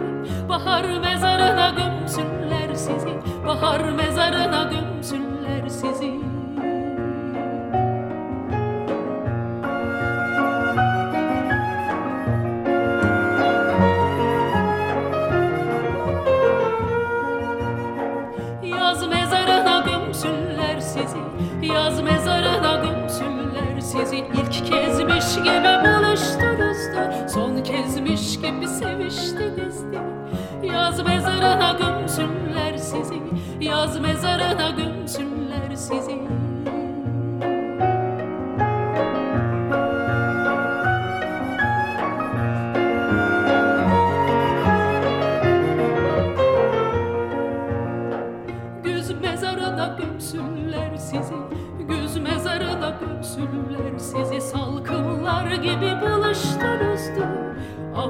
Bahar 0.49 0.99
mezarına 0.99 1.69
gömsünler 1.69 2.75
sizi 2.75 3.19
Bahar 3.47 3.89
mezarına 3.89 4.63
gömsünler 4.63 5.67
sizi. 5.69 6.13
Yaz 18.63 19.07
mezarına 19.07 19.85
gömsünler 19.85 20.79
sizi 20.79 21.17
Yaz 21.73 22.01
mezarına 22.01 22.36
sizi 23.87 24.17
ilk 24.17 24.51
kezmiş 24.51 25.35
gibi 25.35 25.73
buluştunuz 25.83 26.95
da 26.95 27.27
Son 27.29 27.63
kezmiş 27.63 28.35
gibi 28.39 28.67
seviştiniz 28.67 29.83
de. 29.91 29.99
Yaz 30.67 31.05
mezarına 31.05 31.71
gömsünler 31.79 32.77
sizi 32.77 33.21
Yaz 33.61 33.99
mezarına 33.99 34.69
gömsünler 34.69 35.75
sizi. 35.75 36.21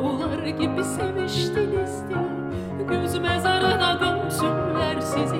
Kuzular 0.07 0.47
gibi 0.47 0.83
seviştiniz 0.83 2.03
diye 2.09 2.87
Göz 2.89 3.19
mezarına 3.19 3.93
gömsünler 3.99 5.01
sizi. 5.01 5.35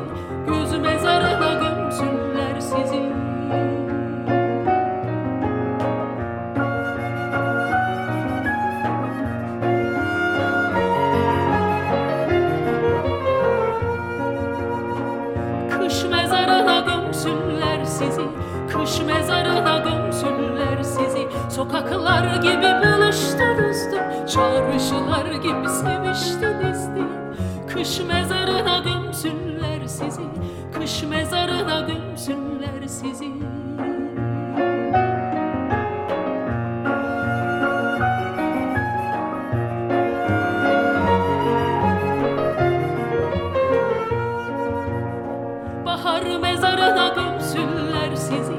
Bahar 46.18 46.40
mezarına 46.40 47.08
gömsünler 47.16 48.16
sizi 48.16 48.58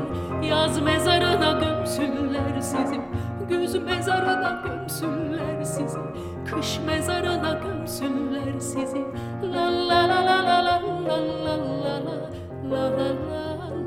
Yaz 0.49 0.81
mezarına 0.81 1.53
gömsünler 1.53 2.61
sizi 2.61 3.01
Güz 3.49 3.75
mezarına 3.75 4.63
gömsünler 4.65 5.65
sizi 5.65 5.99
Kış 6.51 6.79
mezarına 6.87 7.61
gömsünler 7.65 8.61
sizi 8.61 9.05
la 9.43 9.89
la 9.89 10.09
la 10.09 10.27
la 10.27 10.45
la 10.45 10.65
la 10.65 10.69
la 10.69 11.19
La 12.71 12.81
la 12.81 13.01
la 13.01 13.11
la 13.11 13.63
la 13.63 13.79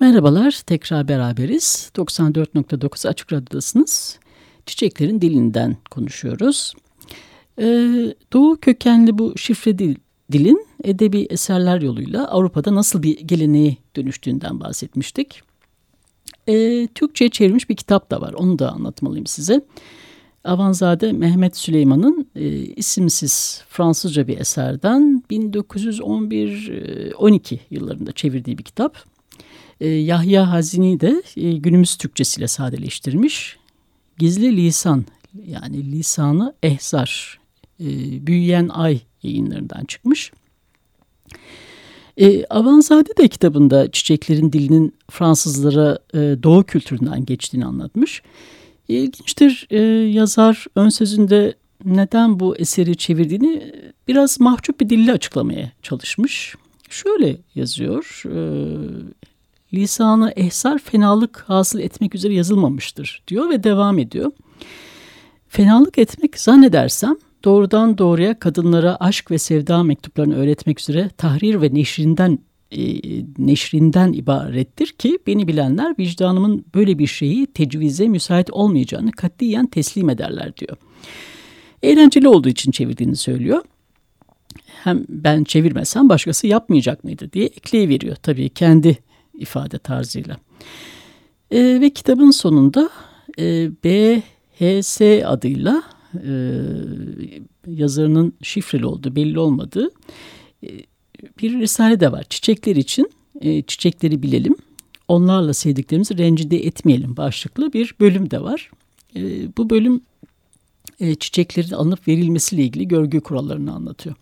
Merhabalar, 0.00 0.52
tekrar 0.66 1.08
beraberiz. 1.08 1.90
94.9 1.96 3.08
Açık 3.08 3.32
Radyo'dasınız. 3.32 4.18
Çiçeklerin 4.66 5.20
dilinden 5.20 5.76
konuşuyoruz. 5.90 6.74
Ee, 7.60 8.14
Doğu 8.32 8.56
kökenli 8.60 9.18
bu 9.18 9.38
şifre 9.38 9.78
dil, 9.78 9.94
dilin 10.32 10.66
edebi 10.84 11.26
eserler 11.30 11.80
yoluyla 11.80 12.28
Avrupa'da 12.28 12.74
nasıl 12.74 13.02
bir 13.02 13.20
geleneğe 13.20 13.76
dönüştüğünden 13.96 14.60
bahsetmiştik. 14.60 15.42
Ee, 16.48 16.88
Türkçe'ye 16.94 17.30
çevrilmiş 17.30 17.68
bir 17.68 17.76
kitap 17.76 18.10
da 18.10 18.20
var, 18.20 18.32
onu 18.32 18.58
da 18.58 18.72
anlatmalıyım 18.72 19.26
size. 19.26 19.60
Avanzade 20.44 21.12
Mehmet 21.12 21.56
Süleyman'ın 21.56 22.26
e, 22.36 22.48
isimsiz 22.50 23.64
Fransızca 23.68 24.28
bir 24.28 24.38
eserden 24.38 25.22
1911-12 25.30 27.58
yıllarında 27.70 28.12
çevirdiği 28.12 28.58
bir 28.58 28.62
kitap. 28.62 29.04
E, 29.80 29.88
Yahya 29.88 30.50
Hazini 30.50 31.00
de 31.00 31.22
e, 31.36 31.52
günümüz 31.52 31.96
Türkçesiyle 31.96 32.48
sadeleştirmiş. 32.48 33.56
Gizli 34.18 34.56
Lisan 34.56 35.04
yani 35.46 35.92
lisanı 35.92 36.54
ehzar 36.62 37.39
e, 37.80 37.86
büyüyen 38.26 38.68
ay 38.68 39.00
yayınlarından 39.22 39.84
çıkmış. 39.84 40.32
E, 42.16 42.44
Avanzade 42.44 43.16
de 43.16 43.28
kitabında 43.28 43.90
çiçeklerin 43.90 44.52
dilinin 44.52 44.94
Fransızlara 45.10 45.98
e, 46.14 46.18
doğu 46.42 46.64
kültüründen 46.64 47.24
geçtiğini 47.24 47.64
anlatmış. 47.64 48.22
İlginçtir 48.88 49.66
e, 49.70 49.80
yazar 50.10 50.66
ön 50.76 50.88
sözünde 50.88 51.54
neden 51.84 52.40
bu 52.40 52.56
eseri 52.56 52.96
çevirdiğini 52.96 53.72
biraz 54.08 54.40
mahcup 54.40 54.80
bir 54.80 54.88
dille 54.88 55.12
açıklamaya 55.12 55.72
çalışmış. 55.82 56.54
Şöyle 56.90 57.36
yazıyor, 57.54 58.22
e, 58.26 58.38
lisanı 59.74 60.32
ehsar 60.36 60.78
fenalık 60.78 61.44
hasıl 61.46 61.78
etmek 61.78 62.14
üzere 62.14 62.34
yazılmamıştır 62.34 63.22
diyor 63.28 63.50
ve 63.50 63.62
devam 63.62 63.98
ediyor. 63.98 64.32
Fenalık 65.48 65.98
etmek 65.98 66.40
zannedersem 66.40 67.16
doğrudan 67.44 67.98
doğruya 67.98 68.38
kadınlara 68.38 68.96
aşk 69.00 69.30
ve 69.30 69.38
sevda 69.38 69.82
mektuplarını 69.82 70.36
öğretmek 70.36 70.80
üzere 70.80 71.10
tahrir 71.16 71.62
ve 71.62 71.74
neşrinden 71.74 72.38
e, 72.72 72.82
neşrinden 73.38 74.12
ibarettir 74.12 74.86
ki 74.86 75.18
beni 75.26 75.48
bilenler 75.48 75.94
vicdanımın 75.98 76.64
böyle 76.74 76.98
bir 76.98 77.06
şeyi 77.06 77.46
tecvize 77.46 78.08
müsait 78.08 78.50
olmayacağını 78.50 79.12
katiyen 79.12 79.66
teslim 79.66 80.10
ederler 80.10 80.56
diyor. 80.56 80.76
Eğlenceli 81.82 82.28
olduğu 82.28 82.48
için 82.48 82.72
çevirdiğini 82.72 83.16
söylüyor. 83.16 83.62
Hem 84.84 85.04
ben 85.08 85.44
çevirmesem 85.44 86.08
başkası 86.08 86.46
yapmayacak 86.46 87.04
mıydı 87.04 87.32
diye 87.32 87.46
ekleyiveriyor 87.46 88.16
tabii 88.16 88.48
kendi 88.48 88.98
ifade 89.34 89.78
tarzıyla. 89.78 90.36
E, 91.50 91.80
ve 91.80 91.90
kitabın 91.90 92.30
sonunda 92.30 92.90
e, 93.38 93.70
BHS 93.84 95.00
adıyla 95.24 95.82
e, 96.14 96.32
yazarının 97.66 98.32
şifreli 98.42 98.86
olduğu 98.86 99.16
belli 99.16 99.38
olmadığı 99.38 99.90
e, 100.62 100.68
bir 101.42 101.60
risale 101.60 102.00
de 102.00 102.12
var. 102.12 102.24
Çiçekler 102.30 102.76
için 102.76 103.10
e, 103.40 103.62
çiçekleri 103.62 104.22
bilelim. 104.22 104.56
Onlarla 105.08 105.54
sevdiklerimizi 105.54 106.18
rencide 106.18 106.66
etmeyelim 106.66 107.16
başlıklı 107.16 107.72
bir 107.72 107.94
bölüm 108.00 108.30
de 108.30 108.42
var. 108.42 108.70
E, 109.16 109.20
bu 109.56 109.70
bölüm 109.70 110.00
e, 111.00 111.14
çiçeklerin 111.14 111.72
alınıp 111.72 112.08
verilmesiyle 112.08 112.62
ilgili 112.62 112.88
görgü 112.88 113.20
kurallarını 113.20 113.72
anlatıyor. 113.72 114.16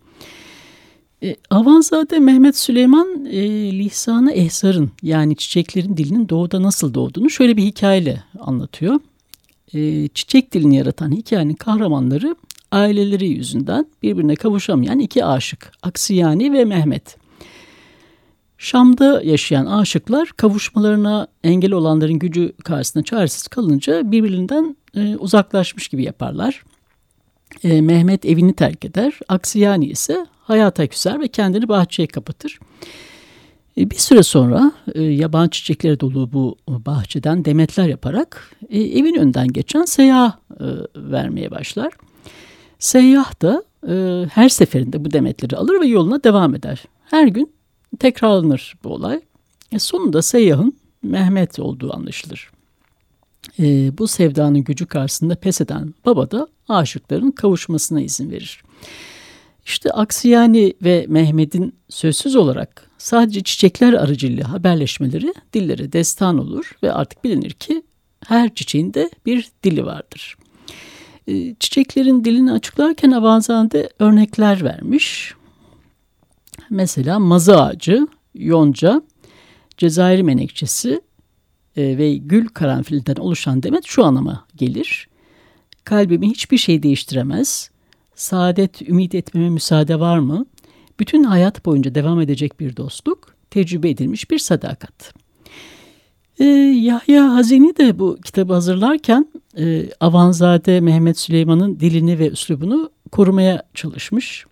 E, 1.23 1.37
Avanzade 1.51 2.19
Mehmet 2.19 2.57
Süleyman 2.57 3.25
e, 3.25 3.73
lisanı 3.79 4.33
ehsarın 4.33 4.91
yani 5.03 5.37
çiçeklerin 5.37 5.97
dilinin 5.97 6.29
doğuda 6.29 6.63
nasıl 6.63 6.95
doğduğunu 6.95 7.31
şöyle 7.31 7.57
bir 7.57 7.63
hikayeyle 7.63 8.25
anlatıyor. 8.41 9.01
E, 9.75 10.09
çiçek 10.09 10.53
dilini 10.53 10.77
yaratan 10.77 11.13
hikayenin 11.13 11.55
kahramanları 11.55 12.37
aileleri 12.73 13.29
yüzünden 13.29 13.87
birbirine 14.03 14.35
kavuşamayan 14.35 14.99
iki 14.99 15.25
aşık 15.25 15.73
Aksiyani 15.83 16.53
ve 16.53 16.65
Mehmet. 16.65 17.17
Şam'da 18.59 19.23
yaşayan 19.23 19.67
aşıklar 19.67 20.29
kavuşmalarına 20.37 21.27
engel 21.45 21.73
olanların 21.73 22.19
gücü 22.19 22.53
karşısında 22.65 23.05
çaresiz 23.05 23.49
kalınca 23.49 24.13
birbirinden 24.13 24.77
e, 24.97 25.17
uzaklaşmış 25.17 25.89
gibi 25.89 26.03
yaparlar. 26.03 26.65
E, 27.65 27.81
Mehmet 27.81 28.25
evini 28.25 28.53
terk 28.53 28.85
eder, 28.85 29.19
Aksiyani 29.29 29.87
ise 29.87 30.27
hayata 30.43 30.87
küser 30.87 31.21
ve 31.21 31.29
kendini 31.29 31.69
bahçeye 31.69 32.07
kapatır. 32.07 32.59
E, 33.79 33.91
bir 33.91 33.97
süre 33.97 34.23
sonra 34.23 34.73
e, 34.95 35.03
yaban 35.03 35.49
çiçekleri 35.49 36.01
dolu 36.01 36.33
bu 36.33 36.57
bahçeden 36.69 37.45
demetler 37.45 37.89
yaparak 37.89 38.57
e, 38.69 38.81
evin 38.81 39.15
önünden 39.15 39.49
geçen 39.49 39.85
seyyah 39.85 40.37
vermeye 40.97 41.51
başlar. 41.51 41.93
Seyyah 42.79 43.43
da 43.43 43.63
her 44.31 44.49
seferinde 44.49 45.05
bu 45.05 45.11
demetleri 45.11 45.57
alır 45.57 45.81
ve 45.81 45.87
yoluna 45.87 46.25
devam 46.25 46.55
eder. 46.55 46.85
Her 47.05 47.27
gün 47.27 47.53
tekrarlanır 47.99 48.75
bu 48.85 48.89
olay. 48.89 49.21
Sonunda 49.79 50.23
seyyahın 50.23 50.77
Mehmet 51.03 51.59
olduğu 51.59 51.97
anlaşılır. 51.97 52.51
Bu 53.99 54.09
sevdanın 54.09 54.65
gücü 54.65 54.87
karşısında 54.87 55.35
pes 55.35 55.61
eden 55.61 55.95
baba 56.07 56.31
da 56.31 56.47
aşıkların 56.69 57.31
kavuşmasına 57.31 58.01
izin 58.01 58.31
verir. 58.31 58.63
İşte 59.65 59.91
Aksiyani 59.91 60.75
ve 60.83 61.07
Mehmet'in 61.09 61.75
sözsüz 61.89 62.37
olarak 62.37 62.88
sadece 62.99 63.43
çiçekler 63.43 63.93
aracılığıyla 63.93 64.53
haberleşmeleri 64.53 65.35
dillere 65.53 65.93
destan 65.93 66.39
olur 66.39 66.73
ve 66.83 66.93
artık 66.93 67.25
bilinir 67.25 67.51
ki 67.51 67.83
her 68.27 68.55
çiçeğin 68.55 68.95
de 68.95 69.11
bir 69.27 69.49
dili 69.65 69.87
vardır. 69.87 70.37
E, 71.27 71.55
çiçeklerin 71.55 72.25
dilini 72.25 72.53
açıklarken 72.53 73.11
Avanzade 73.11 73.91
örnekler 73.99 74.65
vermiş. 74.65 75.35
Mesela 76.71 77.19
mazı 77.19 77.63
ağacı, 77.63 78.09
yonca, 78.35 79.03
Cezayir 79.77 80.23
menekşesi 80.23 81.01
e, 81.77 81.99
ve 81.99 82.17
gül 82.17 82.49
karanfilinden 82.49 83.17
oluşan 83.17 83.63
demet 83.63 83.85
şu 83.87 84.05
anlama 84.05 84.47
gelir. 84.57 85.09
Kalbimi 85.85 86.31
hiçbir 86.31 86.59
şey 86.59 86.83
değiştiremez. 86.83 87.71
saadet 88.15 88.83
ümit 88.83 89.15
etmeme 89.15 89.51
müsaade 89.51 90.01
var 90.01 90.19
mı? 90.19 90.47
Bütün 91.01 91.25
hayat 91.25 91.65
boyunca 91.67 91.95
devam 91.95 92.21
edecek 92.21 92.61
bir 92.61 92.77
dostluk, 92.77 93.35
tecrübe 93.51 93.91
edilmiş 93.91 94.31
bir 94.31 94.39
sadakat. 94.39 95.15
Ee, 96.39 96.45
Yahya 96.83 97.35
Hazini 97.35 97.77
de 97.77 97.99
bu 97.99 98.19
kitabı 98.25 98.53
hazırlarken 98.53 99.29
e, 99.59 99.91
Avanzade 100.01 100.81
Mehmet 100.81 101.19
Süleyman'ın 101.19 101.81
dilini 101.81 102.19
ve 102.19 102.31
üslubunu 102.31 102.91
korumaya 103.13 103.63
çalışmış. 103.75 104.47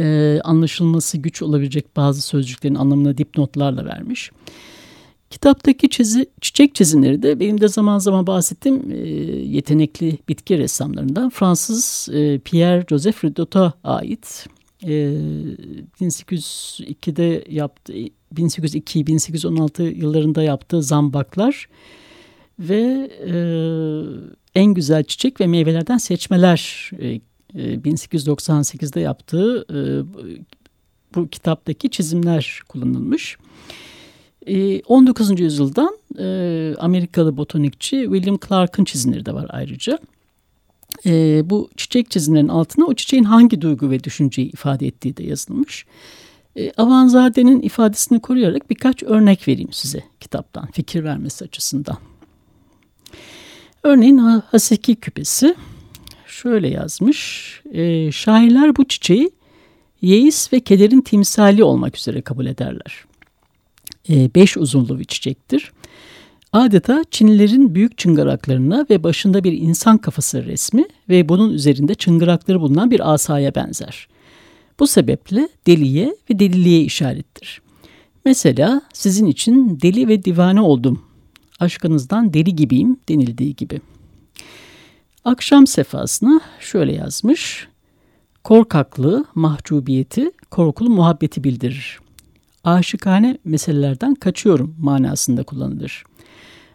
Ee, 0.00 0.40
anlaşılması 0.44 1.18
güç 1.18 1.42
olabilecek 1.42 1.96
bazı 1.96 2.22
sözcüklerin 2.22 2.74
anlamına 2.74 3.18
dipnotlarla 3.18 3.84
vermiş. 3.84 4.30
Kitaptaki 5.30 5.90
çizi, 5.90 6.26
çiçek 6.40 6.74
çizimleri 6.74 7.22
de 7.22 7.40
benim 7.40 7.60
de 7.60 7.68
zaman 7.68 7.98
zaman 7.98 8.26
bahsettiğim 8.26 8.90
e, 8.90 8.96
yetenekli 9.46 10.18
bitki 10.28 10.58
ressamlarından 10.58 11.30
Fransız 11.30 12.08
e, 12.12 12.38
Pierre 12.38 12.84
Joseph 12.88 13.24
Ridot'a 13.24 13.72
ait. 13.84 14.46
E, 14.82 14.88
1802'de 16.00 17.44
yaptı 17.48 17.92
1802-1816 18.34 19.82
yıllarında 19.82 20.42
yaptığı 20.42 20.82
zambaklar 20.82 21.68
ve 22.58 23.10
e, 23.26 23.34
en 24.54 24.74
güzel 24.74 25.04
çiçek 25.04 25.40
ve 25.40 25.46
meyvelerden 25.46 25.98
seçmeler 25.98 26.90
e, 26.98 27.08
e, 27.08 27.20
1898'de 27.54 29.00
yaptığı 29.00 29.66
e, 29.70 29.78
bu 31.14 31.28
kitaptaki 31.28 31.90
çizimler 31.90 32.60
kullanılmış. 32.68 33.36
19. 34.86 35.30
Ee, 35.30 35.34
yüzyıldan 35.42 35.98
e, 36.18 36.74
Amerikalı 36.78 37.36
botanikçi 37.36 38.02
William 38.12 38.38
Clark'ın 38.48 38.84
çizimleri 38.84 39.26
de 39.26 39.34
var 39.34 39.46
ayrıca. 39.48 39.98
E, 41.06 41.42
bu 41.50 41.70
çiçek 41.76 42.10
çizimlerinin 42.10 42.48
altına 42.48 42.84
o 42.84 42.94
çiçeğin 42.94 43.24
hangi 43.24 43.60
duygu 43.60 43.90
ve 43.90 44.04
düşünceyi 44.04 44.48
ifade 44.52 44.86
ettiği 44.86 45.16
de 45.16 45.24
yazılmış. 45.24 45.86
E, 46.56 46.72
Avanzade'nin 46.76 47.62
ifadesini 47.62 48.20
koruyarak 48.20 48.70
birkaç 48.70 49.02
örnek 49.02 49.48
vereyim 49.48 49.72
size 49.72 50.04
kitaptan 50.20 50.70
fikir 50.70 51.04
vermesi 51.04 51.44
açısından. 51.44 51.96
Örneğin 53.82 54.18
Haseki 54.18 54.96
küpesi 54.96 55.54
şöyle 56.26 56.68
yazmış. 56.68 57.50
E, 57.72 58.12
şairler 58.12 58.76
bu 58.76 58.84
çiçeği 58.88 59.30
yeis 60.02 60.52
ve 60.52 60.60
kederin 60.60 61.00
timsali 61.00 61.64
olmak 61.64 61.96
üzere 61.96 62.22
kabul 62.22 62.46
ederler. 62.46 63.04
E, 64.10 64.34
beş 64.34 64.56
uzunlu 64.56 64.98
bir 64.98 65.04
çiçektir. 65.04 65.72
Adeta 66.56 67.04
Çinlilerin 67.10 67.74
büyük 67.74 67.98
çıngıraklarına 67.98 68.86
ve 68.90 69.02
başında 69.02 69.44
bir 69.44 69.52
insan 69.52 69.98
kafası 69.98 70.44
resmi 70.44 70.84
ve 71.08 71.28
bunun 71.28 71.52
üzerinde 71.52 71.94
çıngırakları 71.94 72.60
bulunan 72.60 72.90
bir 72.90 73.12
asaya 73.14 73.54
benzer. 73.54 74.08
Bu 74.80 74.86
sebeple 74.86 75.48
deliye 75.66 76.16
ve 76.30 76.38
deliliğe 76.38 76.80
işarettir. 76.80 77.62
Mesela 78.24 78.82
sizin 78.92 79.26
için 79.26 79.78
deli 79.82 80.08
ve 80.08 80.24
divane 80.24 80.60
oldum, 80.60 81.02
aşkınızdan 81.60 82.34
deli 82.34 82.56
gibiyim 82.56 82.96
denildiği 83.08 83.54
gibi. 83.54 83.80
Akşam 85.24 85.66
sefasını 85.66 86.40
şöyle 86.60 86.92
yazmış. 86.92 87.68
Korkaklığı, 88.44 89.24
mahcubiyeti, 89.34 90.30
korkulu 90.50 90.90
muhabbeti 90.90 91.44
bildirir 91.44 91.98
aşıkane 92.66 93.38
meselelerden 93.44 94.14
kaçıyorum 94.14 94.76
manasında 94.78 95.42
kullanılır. 95.42 96.04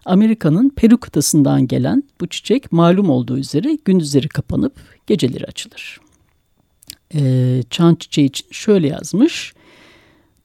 Amerika'nın 0.06 0.70
Peru 0.70 0.98
kıtasından 0.98 1.68
gelen 1.68 2.04
bu 2.22 2.28
çiçek 2.28 2.72
malum 2.72 3.10
olduğu 3.10 3.38
üzere 3.38 3.78
gündüzleri 3.86 4.28
kapanıp 4.28 4.80
geceleri 5.08 5.46
açılır. 5.46 6.00
Ee, 7.16 7.64
çan 7.70 7.96
çiçeği 7.96 8.28
için 8.28 8.48
şöyle 8.52 8.88
yazmış. 8.88 9.54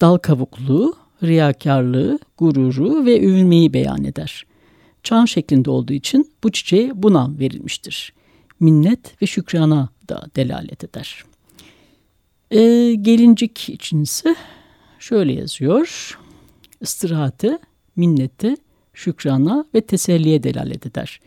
Dal 0.01 0.19
kavukluğu, 0.19 0.95
riyakarlığı, 1.23 2.19
gururu 2.39 3.07
ve 3.07 3.21
övünmeyi 3.21 3.73
beyan 3.73 4.05
eder. 4.05 4.47
Çan 5.03 5.25
şeklinde 5.25 5.71
olduğu 5.71 5.93
için 5.93 6.33
bu 6.45 6.53
çiçeğe 6.53 7.03
bu 7.03 7.13
nam 7.13 7.39
verilmiştir. 7.39 8.13
Minnet 8.61 9.23
ve 9.23 9.27
şükrana 9.27 9.89
da 10.09 10.27
delalet 10.37 10.85
eder. 10.85 11.25
Ee, 12.51 12.95
gelincik 12.95 13.69
için 13.69 14.03
ise 14.03 14.37
şöyle 14.99 15.33
yazıyor. 15.33 16.19
İstirahate, 16.81 17.59
minnete, 17.97 18.57
şükrana 18.97 19.65
ve 19.75 19.81
teselliye 19.81 20.43
delalet 20.43 20.87
eder. 20.87 21.21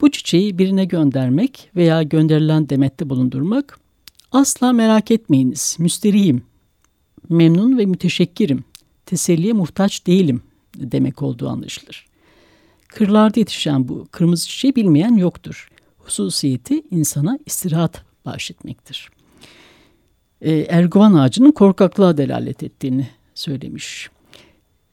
Bu 0.00 0.10
çiçeği 0.10 0.58
birine 0.58 0.84
göndermek 0.84 1.70
veya 1.76 2.02
gönderilen 2.02 2.68
demette 2.68 3.10
bulundurmak 3.10 3.78
asla 4.32 4.72
merak 4.72 5.10
etmeyiniz, 5.10 5.76
müsterihim, 5.78 6.42
memnun 7.28 7.78
ve 7.78 7.86
müteşekkirim, 7.86 8.64
teselliye 9.06 9.52
muhtaç 9.52 10.06
değilim 10.06 10.42
demek 10.76 11.22
olduğu 11.22 11.48
anlaşılır. 11.48 12.06
Kırlarda 12.88 13.40
yetişen 13.40 13.88
bu 13.88 14.06
kırmızı 14.10 14.48
çiçeği 14.48 14.76
bilmeyen 14.76 15.16
yoktur. 15.16 15.70
Hususiyeti 15.98 16.82
insana 16.90 17.38
istirahat 17.46 18.04
bahşetmektir 18.24 19.10
e, 20.40 20.52
erguvan 20.52 21.14
ağacının 21.14 21.52
korkaklığa 21.52 22.16
delalet 22.16 22.62
ettiğini 22.62 23.08
söylemiş. 23.34 24.10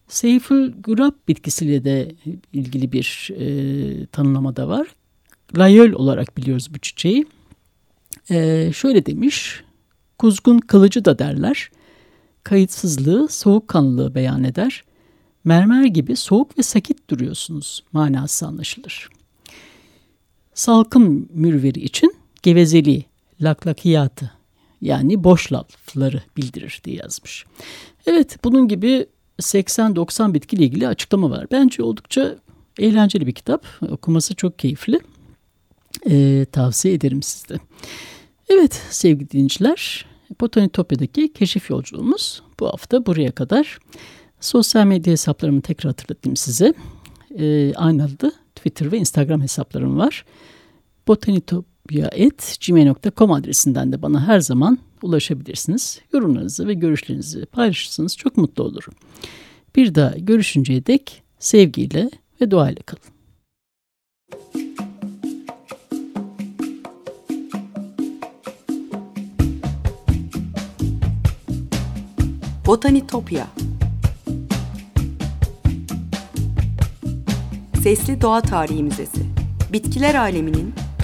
Seyfül 0.08 0.74
Gurab 0.82 1.14
bitkisiyle 1.28 1.84
de 1.84 2.16
ilgili 2.54 2.92
bir 2.92 3.32
e, 3.40 4.06
tanımlama 4.06 4.56
da 4.56 4.68
var. 4.68 4.88
Layöl 5.58 5.94
olarak 5.94 6.38
biliyoruz 6.38 6.68
bu 6.74 6.80
çiçeği. 6.80 7.26
E, 8.30 8.72
şöyle 8.74 9.06
demiş, 9.06 9.64
kuzgun 10.18 10.60
kılıcı 10.60 11.06
da 11.06 11.20
derler. 11.20 11.70
Kayıtsızlığı, 12.44 13.28
soğukkanlılığı 13.28 14.16
beyan 14.16 14.44
eder. 14.44 14.84
Mermer 15.44 15.86
gibi 15.86 16.16
soğuk 16.16 16.58
ve 16.58 16.64
sakit 16.64 17.10
duruyorsunuz 17.10 17.84
manası 17.92 18.48
anlaşılır. 18.48 19.10
Salkım 20.54 21.30
mürveri 21.34 21.80
için 21.80 22.16
gevezeliği, 22.44 23.06
laklakiyatı 23.42 24.32
yani 24.82 25.24
boş 25.24 25.52
lafları 25.54 26.24
bildirir 26.38 26.82
diye 26.84 26.96
yazmış. 26.96 27.46
Evet 28.06 28.44
bunun 28.44 28.68
gibi 28.68 29.06
80-90 29.40 30.34
bitkiyle 30.34 30.64
ilgili 30.64 30.88
açıklama 30.88 31.30
var. 31.30 31.48
Bence 31.52 31.84
oldukça 31.84 32.36
eğlenceli 32.80 33.28
bir 33.28 33.32
kitap. 33.32 33.66
Okuması 33.90 34.36
çok 34.36 34.60
keyifli. 34.60 35.00
Ee, 36.10 36.46
tavsiye 36.52 36.94
ederim 36.94 37.24
sizde. 37.24 37.56
Evet 38.50 38.74
sevgili 38.90 39.32
dinleyiciler, 39.32 40.06
Botanitopya'daki 40.42 41.34
keşif 41.34 41.70
yolculuğumuz 41.70 42.42
bu 42.60 42.68
hafta 42.68 43.06
buraya 43.06 43.32
kadar. 43.32 43.80
Sosyal 44.40 44.86
medya 44.86 45.12
hesaplarımı 45.12 45.62
tekrar 45.62 45.90
hatırlatayım 45.90 46.36
size. 46.36 46.74
Ee, 47.40 47.74
aynı 47.76 48.04
adı 48.04 48.32
Twitter 48.56 48.92
ve 48.92 48.98
Instagram 48.98 49.42
hesaplarım 49.42 49.98
var. 49.98 50.26
Botanitopya 51.08 51.75
gmail.com 52.68 53.32
adresinden 53.32 53.92
de 53.92 54.02
bana 54.02 54.28
her 54.28 54.40
zaman 54.40 54.78
ulaşabilirsiniz. 55.02 56.00
Yorumlarınızı 56.14 56.68
ve 56.68 56.74
görüşlerinizi 56.74 57.46
paylaşırsanız 57.46 58.18
çok 58.18 58.38
mutlu 58.38 58.64
olurum. 58.64 58.94
Bir 59.76 59.96
daha 59.96 60.14
görüşünceye 60.18 60.86
dek 60.86 61.24
sevgiyle 61.40 62.10
ve 62.42 62.52
duayla 62.52 62.82
kalın. 62.82 63.04
Botanitopya 72.66 73.48
Sesli 77.84 78.22
Doğa 78.22 78.42
Tarihi 78.42 78.84
Müzesi 78.84 79.22
Bitkiler 79.74 80.16
aleminin 80.16 80.74